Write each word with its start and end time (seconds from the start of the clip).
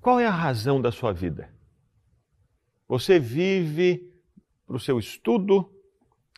Qual 0.00 0.20
é 0.20 0.26
a 0.26 0.30
razão 0.30 0.80
da 0.80 0.92
sua 0.92 1.12
vida? 1.12 1.52
Você 2.86 3.18
vive 3.18 4.08
para 4.66 4.76
o 4.76 4.80
seu 4.80 4.98
estudo, 4.98 5.70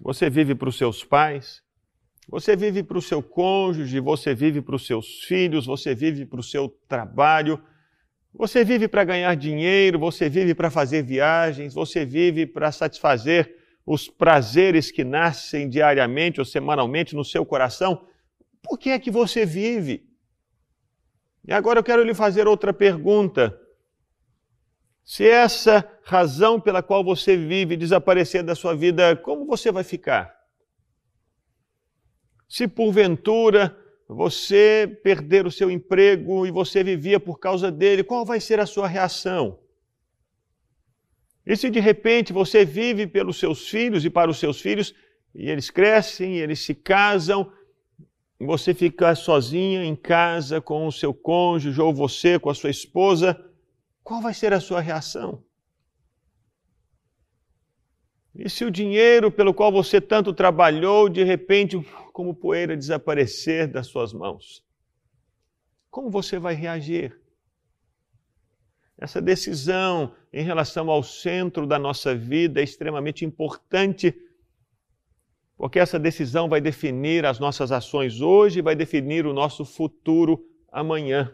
você 0.00 0.28
vive 0.28 0.54
para 0.54 0.68
os 0.68 0.76
seus 0.76 1.02
pais, 1.02 1.62
você 2.28 2.54
vive 2.56 2.82
para 2.82 2.98
o 2.98 3.02
seu 3.02 3.22
cônjuge, 3.22 3.98
você 4.00 4.34
vive 4.34 4.60
para 4.60 4.76
os 4.76 4.86
seus 4.86 5.24
filhos, 5.24 5.64
você 5.64 5.94
vive 5.94 6.26
para 6.26 6.40
o 6.40 6.42
seu 6.42 6.68
trabalho, 6.88 7.62
você 8.32 8.64
vive 8.64 8.88
para 8.88 9.04
ganhar 9.04 9.34
dinheiro, 9.34 9.98
você 9.98 10.28
vive 10.28 10.54
para 10.54 10.70
fazer 10.70 11.02
viagens, 11.02 11.72
você 11.72 12.04
vive 12.04 12.46
para 12.46 12.70
satisfazer 12.70 13.56
os 13.86 14.08
prazeres 14.08 14.90
que 14.90 15.04
nascem 15.04 15.68
diariamente 15.68 16.40
ou 16.40 16.44
semanalmente 16.44 17.14
no 17.14 17.24
seu 17.24 17.46
coração. 17.46 18.06
Por 18.60 18.76
que 18.76 18.90
é 18.90 18.98
que 18.98 19.10
você 19.10 19.46
vive? 19.46 20.04
E 21.46 21.52
agora 21.52 21.78
eu 21.78 21.84
quero 21.84 22.02
lhe 22.02 22.14
fazer 22.14 22.48
outra 22.48 22.72
pergunta. 22.72 23.58
Se 25.04 25.24
essa 25.24 25.88
razão 26.02 26.60
pela 26.60 26.82
qual 26.82 27.04
você 27.04 27.36
vive 27.36 27.76
desaparecer 27.76 28.42
da 28.42 28.56
sua 28.56 28.74
vida, 28.74 29.14
como 29.14 29.46
você 29.46 29.70
vai 29.70 29.84
ficar? 29.84 30.34
Se 32.48 32.66
porventura 32.66 33.76
você 34.08 34.98
perder 35.02 35.46
o 35.46 35.50
seu 35.50 35.70
emprego 35.70 36.44
e 36.46 36.50
você 36.50 36.82
vivia 36.82 37.20
por 37.20 37.38
causa 37.38 37.70
dele, 37.70 38.02
qual 38.02 38.24
vai 38.24 38.40
ser 38.40 38.58
a 38.58 38.66
sua 38.66 38.88
reação? 38.88 39.60
E 41.44 41.56
se 41.56 41.70
de 41.70 41.78
repente 41.78 42.32
você 42.32 42.64
vive 42.64 43.06
pelos 43.06 43.38
seus 43.38 43.68
filhos 43.68 44.04
e 44.04 44.10
para 44.10 44.30
os 44.30 44.38
seus 44.38 44.60
filhos, 44.60 44.92
e 45.32 45.48
eles 45.48 45.70
crescem, 45.70 46.38
eles 46.38 46.60
se 46.60 46.74
casam, 46.74 47.52
você 48.44 48.74
fica 48.74 49.14
sozinha 49.14 49.84
em 49.84 49.96
casa 49.96 50.60
com 50.60 50.86
o 50.86 50.92
seu 50.92 51.14
cônjuge 51.14 51.80
ou 51.80 51.94
você 51.94 52.38
com 52.38 52.50
a 52.50 52.54
sua 52.54 52.70
esposa, 52.70 53.42
qual 54.04 54.20
vai 54.20 54.34
ser 54.34 54.52
a 54.52 54.60
sua 54.60 54.80
reação? 54.80 55.42
E 58.34 58.50
se 58.50 58.64
o 58.64 58.70
dinheiro 58.70 59.32
pelo 59.32 59.54
qual 59.54 59.72
você 59.72 60.00
tanto 60.00 60.34
trabalhou, 60.34 61.08
de 61.08 61.24
repente, 61.24 61.80
como 62.12 62.34
poeira, 62.34 62.76
desaparecer 62.76 63.66
das 63.66 63.86
suas 63.86 64.12
mãos? 64.12 64.62
Como 65.90 66.10
você 66.10 66.38
vai 66.38 66.54
reagir? 66.54 67.18
Essa 68.98 69.20
decisão 69.20 70.14
em 70.30 70.42
relação 70.42 70.90
ao 70.90 71.02
centro 71.02 71.66
da 71.66 71.78
nossa 71.78 72.14
vida 72.14 72.60
é 72.60 72.64
extremamente 72.64 73.24
importante, 73.24 74.14
porque 75.56 75.78
essa 75.78 75.98
decisão 75.98 76.48
vai 76.48 76.60
definir 76.60 77.24
as 77.24 77.38
nossas 77.38 77.72
ações 77.72 78.20
hoje 78.20 78.58
e 78.58 78.62
vai 78.62 78.76
definir 78.76 79.26
o 79.26 79.32
nosso 79.32 79.64
futuro 79.64 80.44
amanhã. 80.70 81.32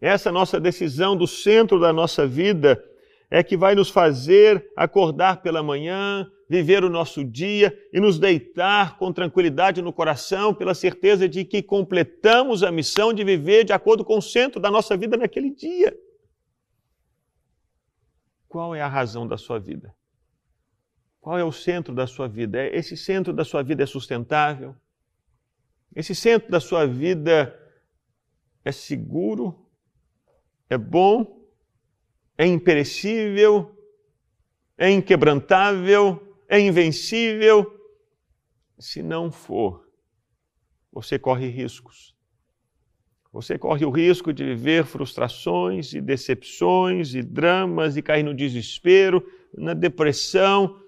Essa 0.00 0.30
nossa 0.30 0.60
decisão 0.60 1.16
do 1.16 1.26
centro 1.26 1.80
da 1.80 1.92
nossa 1.92 2.26
vida 2.26 2.82
é 3.30 3.42
que 3.42 3.56
vai 3.56 3.74
nos 3.74 3.88
fazer 3.88 4.70
acordar 4.76 5.40
pela 5.42 5.62
manhã, 5.62 6.30
viver 6.48 6.84
o 6.84 6.90
nosso 6.90 7.24
dia 7.24 7.76
e 7.92 7.98
nos 7.98 8.18
deitar 8.18 8.98
com 8.98 9.12
tranquilidade 9.12 9.80
no 9.80 9.92
coração, 9.92 10.54
pela 10.54 10.74
certeza 10.74 11.26
de 11.28 11.44
que 11.44 11.62
completamos 11.62 12.62
a 12.62 12.70
missão 12.70 13.12
de 13.12 13.24
viver 13.24 13.64
de 13.64 13.72
acordo 13.72 14.04
com 14.04 14.18
o 14.18 14.22
centro 14.22 14.60
da 14.60 14.70
nossa 14.70 14.96
vida 14.96 15.16
naquele 15.16 15.50
dia. 15.50 15.96
Qual 18.46 18.74
é 18.74 18.80
a 18.80 18.88
razão 18.88 19.26
da 19.26 19.36
sua 19.36 19.58
vida? 19.58 19.92
Qual 21.26 21.36
é 21.36 21.42
o 21.42 21.50
centro 21.50 21.92
da 21.92 22.06
sua 22.06 22.28
vida? 22.28 22.56
É, 22.56 22.76
esse 22.76 22.96
centro 22.96 23.32
da 23.32 23.44
sua 23.44 23.60
vida 23.60 23.82
é 23.82 23.86
sustentável? 23.86 24.76
Esse 25.92 26.14
centro 26.14 26.48
da 26.48 26.60
sua 26.60 26.86
vida 26.86 27.52
é 28.64 28.70
seguro? 28.70 29.66
é 30.70 30.78
bom, 30.78 31.44
é 32.38 32.46
imperecível, 32.46 33.76
é 34.78 34.88
inquebrantável, 34.88 36.38
é 36.48 36.60
invencível. 36.60 37.76
Se 38.78 39.02
não 39.02 39.32
for, 39.32 39.84
você 40.92 41.18
corre 41.18 41.48
riscos. 41.48 42.14
Você 43.32 43.58
corre 43.58 43.84
o 43.84 43.90
risco 43.90 44.32
de 44.32 44.44
viver 44.44 44.84
frustrações 44.84 45.92
e 45.92 46.00
decepções 46.00 47.16
e 47.16 47.20
dramas 47.20 47.96
e 47.96 48.02
cair 48.02 48.22
no 48.22 48.32
desespero, 48.32 49.28
na 49.52 49.74
depressão, 49.74 50.85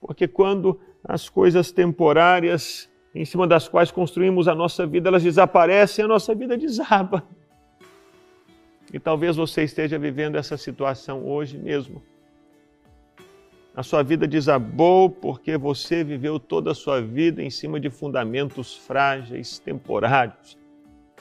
porque 0.00 0.26
quando 0.26 0.80
as 1.04 1.28
coisas 1.28 1.70
temporárias 1.70 2.90
em 3.14 3.24
cima 3.24 3.46
das 3.46 3.68
quais 3.68 3.90
construímos 3.90 4.48
a 4.48 4.54
nossa 4.54 4.86
vida, 4.86 5.08
elas 5.08 5.22
desaparecem, 5.22 6.04
a 6.04 6.08
nossa 6.08 6.34
vida 6.34 6.56
desaba. 6.56 7.26
E 8.92 8.98
talvez 8.98 9.36
você 9.36 9.64
esteja 9.64 9.98
vivendo 9.98 10.36
essa 10.36 10.56
situação 10.56 11.26
hoje 11.26 11.58
mesmo. 11.58 12.02
A 13.74 13.82
sua 13.82 14.02
vida 14.02 14.26
desabou 14.26 15.08
porque 15.08 15.56
você 15.56 16.02
viveu 16.02 16.40
toda 16.40 16.72
a 16.72 16.74
sua 16.74 17.00
vida 17.00 17.42
em 17.42 17.50
cima 17.50 17.78
de 17.78 17.88
fundamentos 17.88 18.76
frágeis, 18.76 19.58
temporários, 19.58 20.58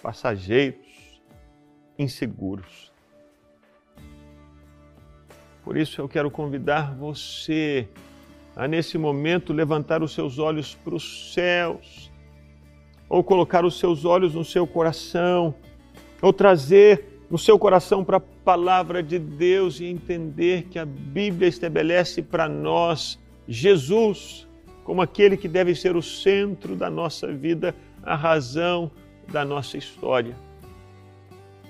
passageiros, 0.01 1.21
inseguros. 1.97 2.91
Por 5.63 5.77
isso 5.77 6.01
eu 6.01 6.09
quero 6.09 6.31
convidar 6.31 6.95
você 6.95 7.87
a, 8.59 8.67
nesse 8.67 8.97
momento, 8.97 9.53
levantar 9.53 10.03
os 10.03 10.11
seus 10.13 10.37
olhos 10.37 10.75
para 10.75 10.93
os 10.93 11.33
céus, 11.33 12.11
ou 13.07 13.23
colocar 13.23 13.63
os 13.63 13.79
seus 13.79 14.03
olhos 14.03 14.35
no 14.35 14.43
seu 14.43 14.67
coração, 14.67 15.55
ou 16.21 16.33
trazer 16.33 17.23
no 17.31 17.37
seu 17.37 17.57
coração 17.57 18.03
para 18.03 18.17
a 18.17 18.19
palavra 18.19 19.01
de 19.01 19.17
Deus 19.17 19.79
e 19.79 19.85
entender 19.85 20.63
que 20.63 20.77
a 20.77 20.85
Bíblia 20.85 21.47
estabelece 21.47 22.21
para 22.21 22.49
nós 22.49 23.17
Jesus 23.47 24.45
como 24.83 25.01
aquele 25.01 25.37
que 25.37 25.47
deve 25.47 25.73
ser 25.73 25.95
o 25.95 26.01
centro 26.01 26.75
da 26.75 26.89
nossa 26.89 27.31
vida, 27.31 27.73
a 28.03 28.15
razão 28.15 28.91
da 29.31 29.45
nossa 29.45 29.77
história. 29.77 30.35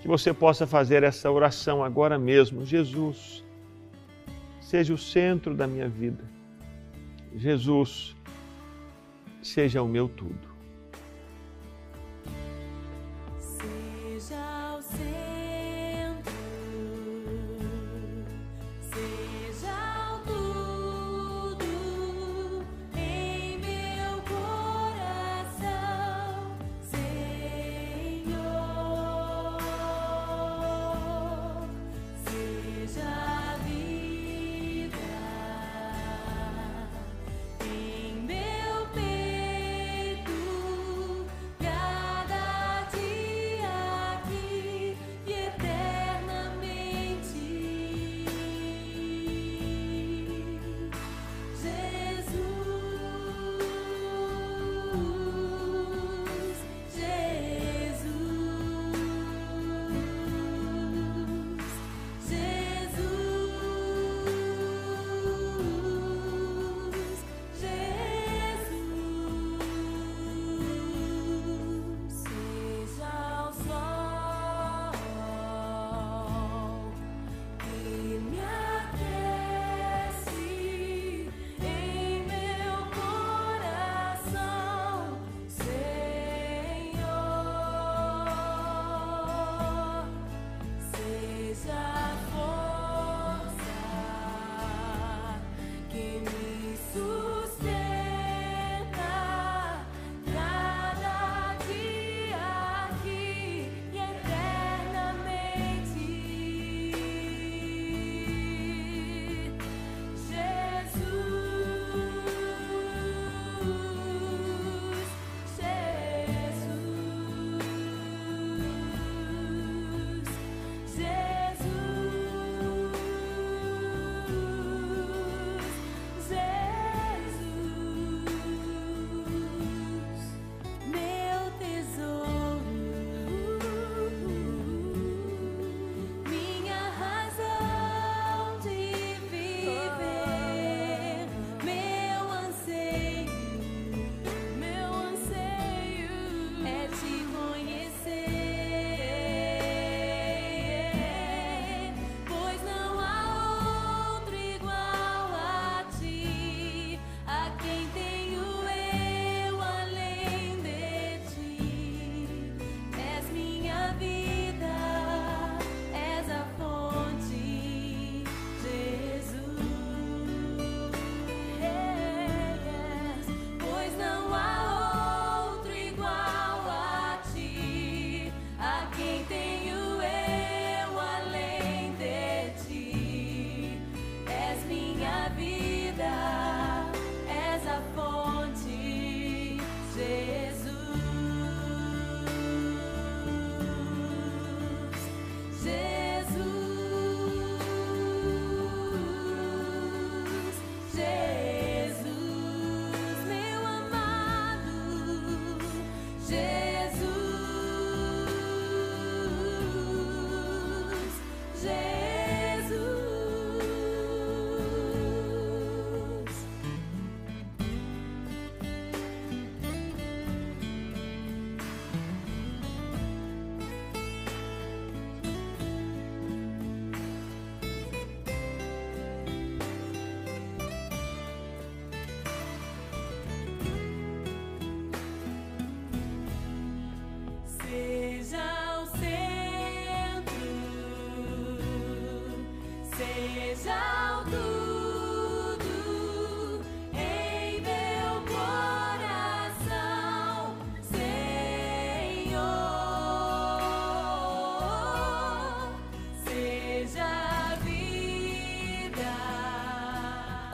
Que 0.02 0.08
você 0.08 0.34
possa 0.34 0.66
fazer 0.66 1.04
essa 1.04 1.30
oração 1.30 1.84
agora 1.84 2.18
mesmo. 2.18 2.66
Jesus, 2.66 3.44
seja 4.60 4.92
o 4.92 4.98
centro 4.98 5.54
da 5.54 5.68
minha 5.68 5.88
vida. 5.88 6.39
Jesus, 7.36 8.16
seja 9.42 9.82
o 9.82 9.88
meu 9.88 10.08
tudo. 10.08 10.49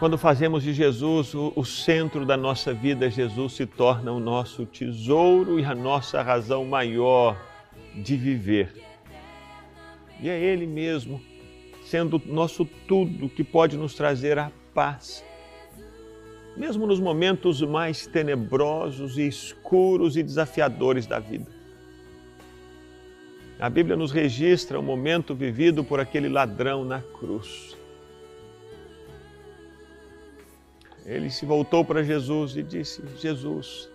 Quando 0.05 0.19
fazemos 0.19 0.61
de 0.61 0.71
Jesus 0.71 1.33
o, 1.33 1.51
o, 1.55 1.65
centro 1.65 2.27
da 2.27 2.37
nossa 2.37 2.71
vida, 2.71 3.09
Jesus 3.09 3.53
se 3.53 3.65
torna 3.65 4.11
o 4.11 4.19
nosso 4.19 4.63
tesouro 4.63 5.59
e 5.59 5.65
a 5.65 5.73
nossa 5.73 6.21
razão 6.21 6.63
maior 6.63 7.35
de 7.95 8.15
viver. 8.15 8.71
E 10.21 10.29
é 10.29 10.39
Ele 10.39 10.67
mesmo, 10.67 11.19
sendo 11.85 12.21
nosso 12.23 12.65
tudo, 12.87 13.27
que 13.27 13.43
pode 13.43 13.77
nos 13.77 13.95
trazer 13.95 14.37
a 14.37 14.51
paz. 14.75 15.25
Mesmo 16.55 16.85
nos 16.85 16.99
momentos 16.99 17.63
mais 17.63 18.05
tenebrosos 18.05 19.17
e 19.17 19.27
escuros 19.27 20.15
e 20.15 20.21
desafiadores 20.21 21.07
da 21.07 21.17
vida. 21.17 21.47
A 23.59 23.71
Bíblia 23.71 23.97
nos 23.97 24.11
registra 24.11 24.79
o 24.79 24.83
momento 24.83 25.33
vivido 25.33 25.83
por 25.83 25.99
aquele 25.99 26.29
ladrão 26.29 26.85
na 26.85 27.01
cruz 27.01 27.75
ele 31.05 31.29
se 31.29 31.45
voltou 31.45 31.85
para 31.85 32.03
Jesus 32.03 32.57
e 32.57 32.63
disse: 32.63 33.03
Jesus, 33.17 33.89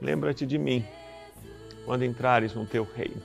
lembra-te 0.00 0.46
de 0.46 0.58
mim 0.58 0.84
quando 1.84 2.04
entrares 2.04 2.54
no 2.54 2.66
teu 2.66 2.84
reino. 2.84 3.22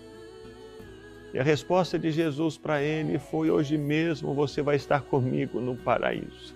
E 1.34 1.40
a 1.40 1.44
resposta 1.44 1.98
de 1.98 2.12
Jesus 2.12 2.58
para 2.58 2.82
ele 2.82 3.18
foi: 3.18 3.50
Hoje 3.50 3.78
mesmo 3.78 4.34
você 4.34 4.62
vai 4.62 4.76
estar 4.76 5.02
comigo 5.02 5.62
no 5.62 5.78
paraíso. 5.78 6.54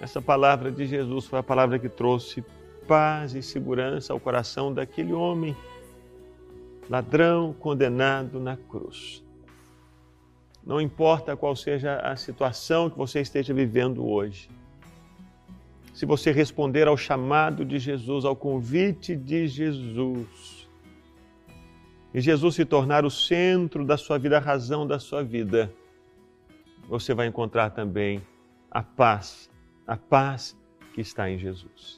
Essa 0.00 0.20
palavra 0.20 0.70
de 0.70 0.86
Jesus 0.86 1.26
foi 1.26 1.38
a 1.38 1.42
palavra 1.42 1.78
que 1.78 1.88
trouxe 1.88 2.44
paz 2.86 3.34
e 3.34 3.42
segurança 3.42 4.12
ao 4.12 4.20
coração 4.20 4.72
daquele 4.72 5.12
homem, 5.12 5.56
ladrão 6.88 7.52
condenado 7.52 8.38
na 8.38 8.56
cruz. 8.56 9.24
Não 10.68 10.78
importa 10.82 11.34
qual 11.34 11.56
seja 11.56 11.96
a 12.00 12.14
situação 12.14 12.90
que 12.90 12.98
você 12.98 13.20
esteja 13.20 13.54
vivendo 13.54 14.06
hoje. 14.06 14.50
Se 15.94 16.04
você 16.04 16.30
responder 16.30 16.86
ao 16.86 16.94
chamado 16.94 17.64
de 17.64 17.78
Jesus, 17.78 18.26
ao 18.26 18.36
convite 18.36 19.16
de 19.16 19.48
Jesus, 19.48 20.68
e 22.12 22.20
Jesus 22.20 22.54
se 22.54 22.66
tornar 22.66 23.02
o 23.06 23.10
centro 23.10 23.82
da 23.82 23.96
sua 23.96 24.18
vida, 24.18 24.36
a 24.36 24.40
razão 24.40 24.86
da 24.86 24.98
sua 24.98 25.24
vida, 25.24 25.72
você 26.86 27.14
vai 27.14 27.26
encontrar 27.28 27.70
também 27.70 28.20
a 28.70 28.82
paz, 28.82 29.50
a 29.86 29.96
paz 29.96 30.54
que 30.92 31.00
está 31.00 31.30
em 31.30 31.38
Jesus. 31.38 31.97